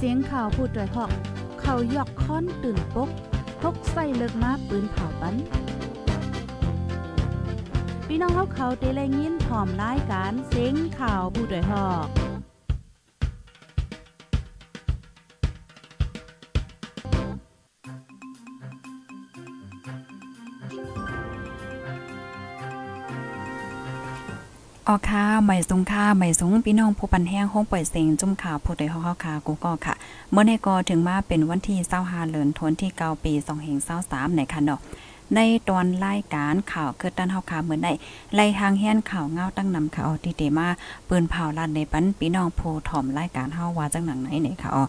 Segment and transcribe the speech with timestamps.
[0.00, 1.10] เสียงข่าวพูดด้วยหอก
[1.60, 3.10] เขายกค้อนตื่นปก
[3.62, 5.34] พกใส่เลิกมาปืนเผาปัน
[8.06, 12.27] พี่น้องเขาเขาเตะเลยินถ่อมรายการเสียงข่าวผู้ด้วยหอก
[24.90, 29.94] ออค่ะใหม่สงค่าใหม่สงพี่น้องผู้ปันแห้งห้องปล่อยเสียงจุ่มข่าวผู้ใดฮ้อค่ะกูก็ค่ะ
[30.30, 33.32] เมื่อในกอถึงมาเป็นวันที่25เดือนธันวาคมปี
[33.84, 34.80] 2523ในค่ะเนาะ
[35.34, 37.92] ในตอนรายการข่าวเกิดตันเฮาค่ะเหมือนได้
[38.34, 40.68] ไล่ทางแห่นข่าวเงาตั้งนำข่าวที่เตมา
[41.08, 44.80] ปืนเผาลั่นในปันพี่น้องผู้ถ่อมรายการเฮาว่าจังหนังไหนเนี่ยค่ะอ๋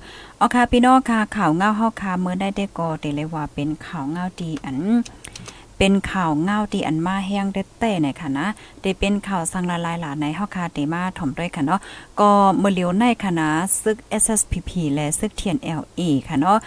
[0.43, 4.77] อค่ะพี่น้องค่ะข่าวเงาเฮาค่ะเมื่อได้ได้กอเตเลยว่าเป็นข่าวเงาดีอัน
[5.79, 8.47] เป็นข่าวเงาตีอันมาแห้งเด็ดแต่เนี่ยค่ะนะ
[8.81, 11.79] ได้เป็นข่าวสังละลายหลาในเฮาคาเตมาถ่อมด้วยค่ะเนาะ
[12.19, 13.47] ก็เมื่อเลียวในคณะ
[13.83, 16.57] ซึก SSPP และซึกเทียน LA ค่ะเนาะ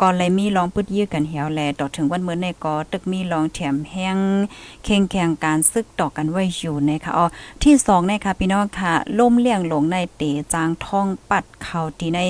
[0.00, 4.16] ก็เลยมีลองปึดยื้อกันเหี่ยวแลต่อถึงวันเมื่อในก็ตึกมีลองแถมแห้ง
[4.84, 7.26] เข่งแข่งการซึกต่อกันไว้อยู่นะคะอ๋อ
[7.62, 12.20] ที่2นะคะพี่น้องค่ะล่มเลี่ยงหลงในเตจางทองปัดเขาที่ใน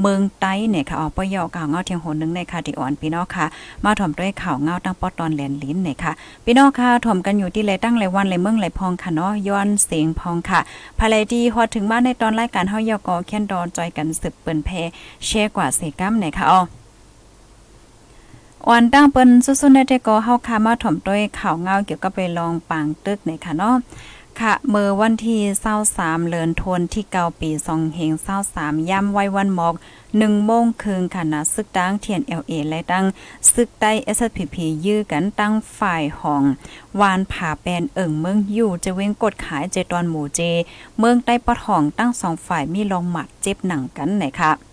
[0.00, 3.46] เมืองไต้เนี่ยค่ะอ๋อปยอกาวเงาเทียงโหนึงในค่ะที่อ่อนพี่น้องค่ะ
[3.84, 6.12] มาถ่อมด้วยข่าวเงาตั้งปอตอนแหลนลิ้นเนี่ยค่ะ
[6.44, 10.60] พี่น้องค่ะถ่อมกันอยู่ที่เลยตั้งเลยวันเลยเมืองเลยพองค่ะเนาะย้อนเสียงพองค่ะ
[10.98, 14.70] ภายดีฮอดถึงมาในตอนรายการเฮายอกอแค้นดอนจอยกันสืบเปิ้นแพ
[15.26, 16.60] แชร์กว่าเสกัมเนี่ยค่ะอ๋อ
[18.66, 23.76] วันตั้งเปิ้นสุๆในเทก็เฮาคามาถ่อมด้วยข่าวเงาเกี่ยวกับไปลองปางตึกในค่ะเนาะ
[24.40, 25.40] ค่ะเมื่อวันที่
[25.84, 28.12] 23เดือนธันวาคมที่9ปี2เฮง
[28.50, 29.74] 23ย่ำไว้วันหมอก
[30.08, 33.04] 1โมงครึ่งค่ะนะซึกตั้งเทียน LA และตั้ง
[33.52, 36.42] ซึกใต้ SPP ยื้อกันตั้งฝ่ายห้อง
[37.00, 40.40] วานผาแปนเอิ่งเมืองอยู่จะเว้งกดขายเจตอนหมู่เจ
[40.98, 44.67] เมืองใต้ปอดห้องตั้งสองฝ่ายมีลองหมัดเจ็บหนังกันไหนค่ะ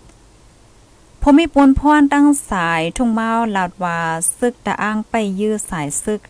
[1.28, 4.00] พมีปนพรตั้งสายทุ่งเมาลาดวา
[4.40, 6.22] ซึกตะอ้างไปยื้อสายซึก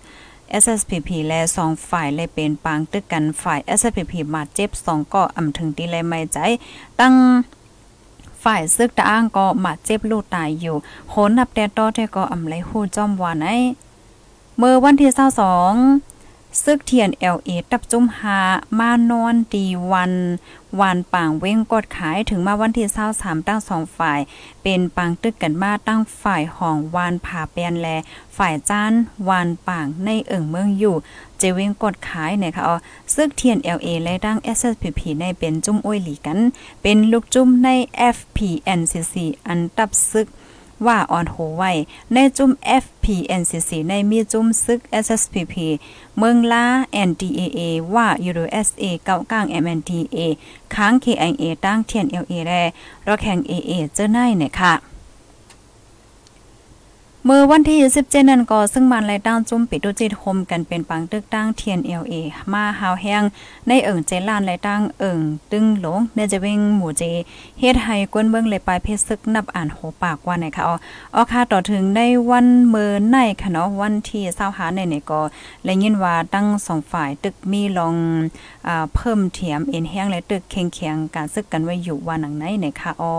[0.64, 6.38] SSPP และสองฝ่ายเลยเป็นปางตึกกันฝ่าย SSPP มาเจ็บสองก็อำถึงตีเลยไม่ใจ
[7.00, 7.14] ตั้ง
[8.44, 10.76] ฝ่ายซึกตะอ้างก็มาเจ็บลูกตายอยู่
[11.10, 13.50] โหนนับแต่ต่อเทก็อำไลฮู้จอมวานไอ
[14.58, 16.15] เมื่อวันที่22
[16.64, 18.40] ซึกเทียน LA ตับจุ้มหา
[18.80, 20.14] มานอนดีวัน
[20.82, 24.20] วันป่างเว้งกดขายถึงมาวันที่23ตั้งสองฝ่าย
[24.64, 27.88] เป็นปางตึกกันมาตั้งฝ่ายห้องวานผาเปียนแล
[28.38, 28.94] ฝ่ายจ้าน
[29.30, 30.96] วานป่างในเอิ่งเมืองอยู่
[31.38, 32.76] เจเว้งกดขายเนี่ยค่ะอ๋อ
[33.16, 36.40] ซึกเทียน LA และดั้ง SSPP ในเป็นจุ้มอ้อยหลีกัน
[36.82, 37.70] เป็นลูกจุ้มใน
[38.16, 39.16] FPNCC
[39.48, 40.28] อันตับซึก
[40.86, 41.72] ว่าอ่อนโหไว้
[42.13, 42.52] ในจุ่ม
[42.84, 45.56] FPNCC ในมีจุ่มซึก SSPP
[46.18, 46.66] เมืองลา
[47.08, 47.59] NDAA
[47.94, 50.18] ว่า USA เก้ากลาง MNDA
[50.74, 52.64] ค้าง KIA ตั้งเทียน LA แร่
[53.08, 54.95] รอแข่ง AA เจ้าหนเนี่ยค่ะ
[57.28, 62.13] เมื่อวันที่17นั่นก็ซึ่งมันไล่ตั้งจุ่มปิดดุจิตโฮมกันเป็นปังตึกตั้งเทียนเอลเอ
[62.53, 63.24] มาหาวแห้ง
[63.68, 65.19] ในเอิ่งเจลานไล่ตั้งเอิ่ง
[65.52, 67.03] ตึงหลงเนจะเวงหมู่เจ
[67.59, 70.75] เฮ็ดให้กวนเบิ่งเลยปลายเพชรซึกนับอ่านโหปากว่าไหนคะอ๋อ
[71.16, 75.22] อค่ะต่อถึงในวันเมื่อในค่ะเนาะวันที่25ในนี่ก็
[75.66, 77.96] ได้ยินว่าตั้งสองฝ่ายตึกมีลอง
[78.68, 83.14] อ่าเพิ่มเทียมเอ็นแห้งและตึกเคียงๆการซึกกันไว้อยู่ว่าหนังไหนในค่ะอ๋อ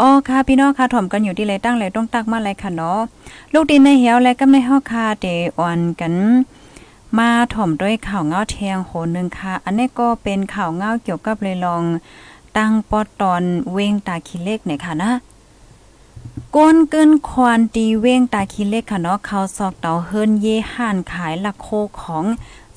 [0.00, 3.00] อ๋อค่ะพี่น้องค่ะถ่อมกันอยู่ที่ไรตั้งไรต้องตักมาไรค่ะเนาะ
[3.52, 5.26] ลูกดินในเหี่ยวและก็ในห้อคาเด
[5.58, 6.14] อ่อนกัน
[7.18, 11.82] มาถ่อมด้วยข่าวเงาเทียงโหนึงค่ะ อันนี้ก็เป็นข่าวเงาเกี่ยวกับเลยลอง
[12.56, 13.42] ตั้งปอตอน
[13.72, 15.12] เวงตาคิเลกเนี่ยค่ะนะ
[16.56, 21.68] ก้นเกินควานตีเว้งตาคิเล็กค่ะเนาะเขาซอกเตาเฮิรนเย่ห่านขายละโค
[22.02, 22.24] ของ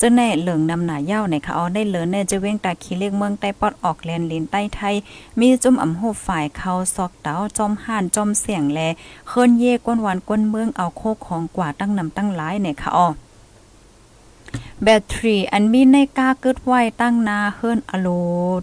[0.01, 4.95] จ้าแน่เหลืองนำหนาเย้าในคะเอาได้เลินแน่จะเว้งตาขี้เล็กเมืองใต้ปอดออกแลนลินใต้ไทย
[5.39, 8.79] มีจุ่มอ่ำโหฝ่ายเขาซอกเตาจอมห่านจอมเสียงแล
[9.27, 13.07] เคินเย่ก้นหวานก้นเมืองเอาโคกของกว่าตั้งนำตั้งหลายในคะออ
[14.83, 18.07] แบตเตอรี่อันมีในกาเกิดไว้ตั้งนาเฮิรนอโล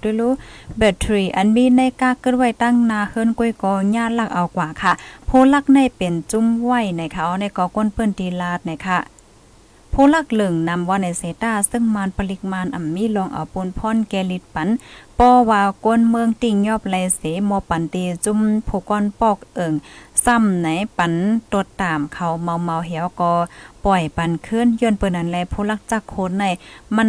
[0.02, 0.32] ด้วยรู้
[0.78, 4.92] แบตเตอรี่อันมีในกาเกิดไว้ตั้งนาเฮิรนก้อยกอญาลักเอากว่าค่ะ
[5.26, 8.98] โพลักในเป็นจุ้มไว้ในเขาในกอก้นเปิ้นตีลาดในค่ะ
[9.96, 14.68] ผู้ลักเหลึงนำว่าในเซตาซึ่งมานปริกมานอ่ำมีลองเอาปนพ่อนแกลิดปัน
[15.18, 19.74] ป้อว่าก้นเมืองติ่งยอบไลเสมอปันตีจุ่มผู้ก้อนปอกเอิง
[20.24, 20.66] ซ้ำไหน
[20.96, 21.12] ปัน
[21.52, 23.32] ตดตามเขาเมาเมาเหี่ยวก็
[23.84, 26.44] ปล่อยปันขึ้นย่นเปิ้นนั้นแลผู้ลักจักโคนใน
[26.96, 27.08] มัน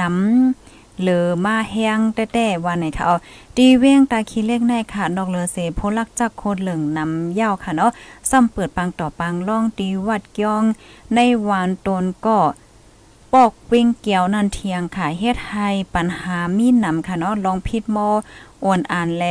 [0.00, 3.16] นำ เหลือมาแห้งแต้ๆวันไหนค่ะเอา
[3.56, 7.90] ดีเว้งตาคีเล็กในค่ะ นอกเลอเสโพลักจักโคดเหลืองนำยาวค่ะเนาะ
[8.30, 10.64] ซ้ำเปิดปังต่อปังล่องตีวัดย่อง
[11.14, 12.38] ในวานตนก็
[13.34, 18.08] ปอกวิ่งเกี่ยวนันเทียงค่ะเฮ็ดให้ปัญหามีนำค่ะเนาะลองพิดมอ
[18.64, 19.24] อวนอ่านแล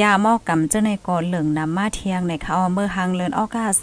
[0.00, 3.76] ยาหม้อกำเจ้าในก่อเหลืองนำมาเทียงในค่ะเมื่อหังเลินออกัส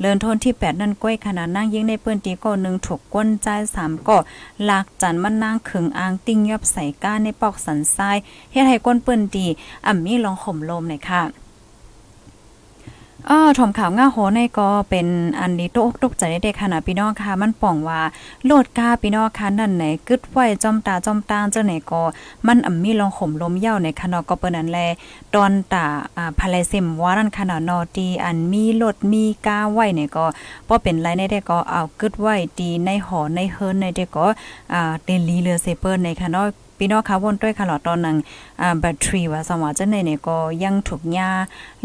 [0.00, 3.48] เลินทนที่ 8 นั่นก้อยขนาดนั่งยิ่งในเปื้นตีก่อหนึ่งถูกก้นใจ
[3.80, 4.18] 3ก่อ
[4.64, 8.16] หลากจันมันนางขึงอ่างติ้งยอบใส่ก้านในปอกสันทราย
[8.52, 9.46] เฮ็ดให้ก้นเปื้นตี
[9.86, 11.22] อ่ำมีลองข่มลมในค่ะ
[13.28, 15.06] อ้อถมข่าวง่าโหในก็เป็น
[15.40, 18.00] อันนี้ตกตกใจเด็กขนาดพี่น้องค่ะ มันป่องว่า
[18.46, 22.02] โลดกาพี่น้องค่ะนั่นไหนกึดไว้จอมตาจอมตาเจ้าไหนก็
[22.46, 24.78] มันอ่ำมีลองข่มลมเย้าในขนาดก็เปิ้นนั่นแล
[25.34, 25.86] ตอนตา
[26.16, 30.24] อ่าภายเซมว่านั่นขนาดนอตีอันมีรถมีกาไว้เนี่ยก็
[30.68, 34.26] บ่เป็นไรในได้ก็เอากึดไว้ตีในหอในเฮิรนในได้ก็
[34.72, 36.48] อ่าเตลีเรือเซเปิ้นในขนาด
[36.80, 38.16] พี่น้องค่ะวนด้วยค่ะหลอดตอนนั้น
[38.60, 41.30] อ่าแบตเตอรี่ว่าสมว่าจังไหนเนี่ยก็ยังถูกยา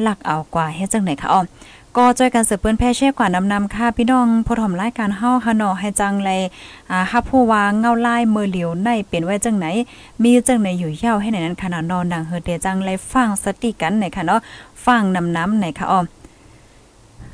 [0.06, 1.42] ลักเอากว่าเฮ็ดจังไหนค่ะอ้อ
[1.98, 6.40] ก็จอยกันสืบเปิ้นแพ่แช่กว่านำนำค่ะ พี่น้องผู้ถมรายการเฮาค่ะเนาะให้จังไลย
[6.92, 9.66] อ่าฮับผู้ว่าเงาลายมือเหลียวในเป็นไว้จังไหน
[10.24, 14.40] มีจังไหนอยู่เยาวให้ไหนนั้นขนาดนอนดังเฮอเดจังไลยฟังสติกันไหนค่ะเนาะ
[14.86, 16.00] ฟังนำน้ำไหนค่ะอ้อ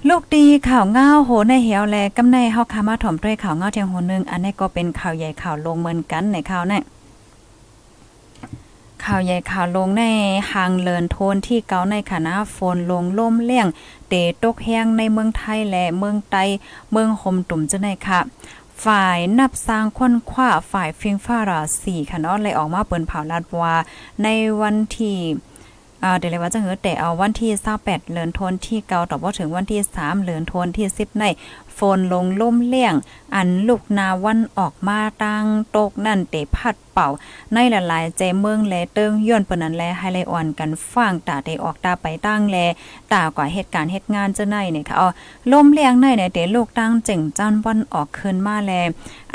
[0.10, 6.84] ลูกดีข่าวเงาโหในเหี่ยวแลกำในเฮาคามาถอมด้วยข่าวเงาเทียงโหนึงอันนี้ก็เป็นข่าวใหญ่ข่าวลงเหมือนกันในข่าวเนี่ย
[9.06, 10.04] ข่าวใหญ่ข่าวลงใน
[10.52, 13.68] หางเลินโทนที่เกาในคณะฝนลงล่มเลี่ยง
[14.10, 14.14] เต
[14.44, 16.36] ตกแห้งในเมืองไทยและเมืองไต
[16.92, 18.20] เมืองหมตุ่มเจ้าในค่ะ
[18.86, 23.74] ฝ่ายนับสร้างควนคว้าฝ่ายฟิงฟ้าราสีค่ะเนาะเลยออกมาเปิ้นเผาลาดว่า
[24.24, 24.28] ใน
[24.62, 25.18] วันที่
[26.04, 27.50] อ่าเดี๋ยวเลยว่าจะเหือแต่เอาวันที่
[27.84, 31.26] 28เดือนธันที่เกาต่อบ่ถึงวันที่3เดือนธันที่10ใน
[31.78, 32.96] ฝนลงล่มเลี่ยง
[33.36, 35.46] อันลูกนาวันออกมาตั้ง
[35.76, 37.10] ตกนั่นเตพัดเป่า
[37.54, 42.58] ในหลายๆใจเมืองแลเติงย้อนปนันแลให้ไลอ่อนกันฟังตาได้ออกตาไปตั้งแล
[43.14, 45.10] ตากว่าเหตุการณ์เหตุงานจะในเนี่ยค่ะอ๋อ
[45.52, 48.72] ล่มเลี่ยงในเนี่ยเตลูกตั้งเจ๋งจันวันออกคืนมาแล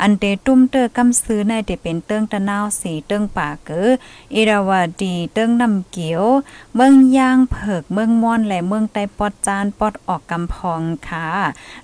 [0.01, 3.89] อันเตตุ้มเตอกำซื้อในเตเป็นเติงตะนาวสีเติงป่าเกือ
[4.35, 6.23] อิราวดีเติงน้ำเกียว
[6.75, 11.27] เมืองยางเผิกเมืองม่อนและเมืองไตปอดจานปอดออกกำพองค่ะ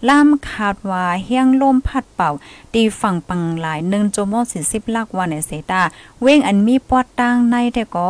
[0.08, 2.32] ล่ามคาดว่าเฮียงลมพัดเป่า
[2.74, 5.82] ตีฝั่งปังหลายหนึ่งโมตีสิบลักวันในเซตา
[6.22, 8.10] เว้งอันมีปอดตางในแต่ก็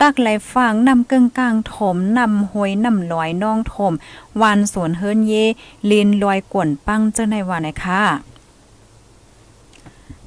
[0.00, 3.92] ตักไหลฟังนำเกึ่งกลางถมนำหวยนำลอยน้องถม
[4.40, 5.32] วานสวนเฮิรนเย
[5.90, 8.31] ลินลอยกวนปังเจ้าในวันนะคะ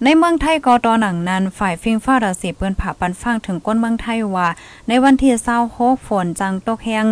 [0.08, 4.48] ในเมืองไทยกอตอหนังนั้น ฝ่ายฟิงฟ้าราศีเปิ้นผ่าปันฟังถึงก้นเมืองไทยว่า
[4.88, 7.06] ในวันที่เศร้าโฮกฝนจังตกแห้ง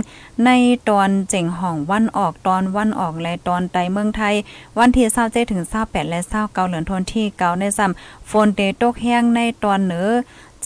[0.45, 0.50] ใน
[0.90, 4.36] ตอนเจ๋งห่องวันออกตอนวันออกและตอนใต้เมืองไทย
[4.80, 10.10] วันที่เศร้าเจถึงเศร้าแปดและเศร้าเกาเหลือนทนที่เกาในซ้ำฝนเตตกแห้งในตอนเหนือ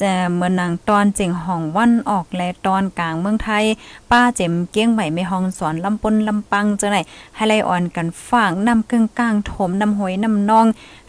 [0.02, 3.66] จมเมื่อนางตอนเจิงห้องวันออกและตอนกลางเมืองไทย
[4.12, 6.98] ป้าเจ็มเกี้ยงใหม่ไม่ห้องสอนลำปนลำปังจังไหน
[7.36, 10.66] ให้ไลอ่อนกันฝางนำกึ่งกลางถมนำหอยนำนอง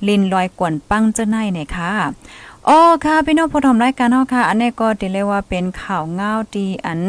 [0.09, 1.91] ลินลอยกวนปังจังไหนเนี่ยค่ะ
[2.67, 7.01] อ๋อค่ะพี่น้องผู้ชมรายการเฮาค่ะ อันนี้ก็ติเลยว่าเป็นข่าวเงาดีอัน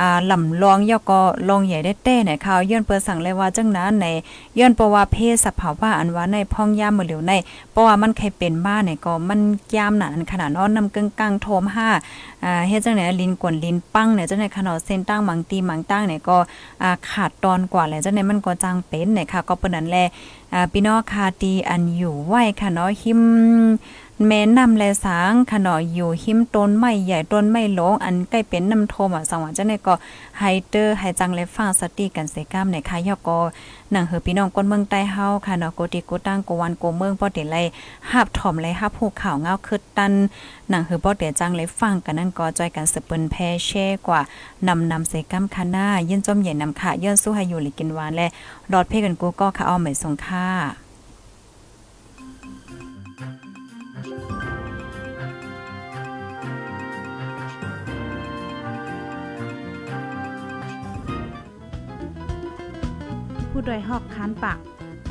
[0.00, 4.06] อ่าลำลองยอก็ลองใหญ่ได้เต้ในข่าวย้อนเปิดสั่งเลยว่าจังนั้นใน
[4.58, 7.32] ย้อนเพราะว่าเพศสภาวะอันว่าในพ่องยามมือเหลียวใน
[7.70, 9.40] เพราะว่ามันเคยเป็นมาเนี่ยก็มัน
[9.76, 11.64] ยามหนาขนาดนอนนำกึ่งกลางโทม
[12.04, 16.36] 5อ่าเฮ็ดจังไหนลินกวนลินปังเนี่ยจังไหนขนาดเส้นตั้งมังตีมังตั้งเนี่ยก็
[16.82, 19.98] อ่าขาดตอนกว่าแล้วจังไหนมันก็จางเป็นเนี่ยค่ะก็เปิ้นนั้นแล
[20.52, 23.20] อ่าพี่น้องคาตีอันอยู่ไหวค่ะเนาะหิม
[24.26, 29.94] แม่นำแลสางขนออยู่หิมต้นไม้ใหญ่ต้นไม้หลงอันใกล้เป็นน้ำโทมอะสังว่าจังได๋ก็
[30.38, 33.38] ไฮเตอร์ไฮจังและฟังสติกันเสกามในค่ะยอก็
[33.90, 37.62] หนังเฮอพี่น้องคนเมืองใต้เฮาค่ะเนาะโกติโกตั้งโกวันโกเมืองบ่ได้ไล่
[38.10, 40.12] ฮับถ่อมเลยฮับผู้ข่าวเงาคึดตัน
[40.72, 44.20] หนังเฮอบ่ได้จังเลยฟังกันนั่นก็จอยกันสเปิ้นแพ่แช่กว่า
[44.68, 48.26] นำนำเสกามคานาเยินจมใหญ่นำค่ะย้อนสู้ให้อยู่หลิกินหวานและ
[48.72, 50.48] รอดเพ่กันกูก็ค่ะเอาใหม่ส่งค่า
[63.50, 64.58] ผู้ดยหอกคันปาก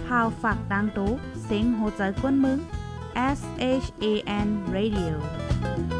[0.05, 1.11] พาวฝากดังตู้
[1.43, 2.59] เซ็งโหใจกวนมึง
[3.37, 3.39] S
[3.83, 4.05] H A
[4.45, 5.13] N Radio
[5.61, 5.98] Bye.